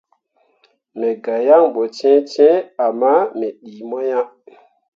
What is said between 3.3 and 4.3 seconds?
me ɗii mo ah.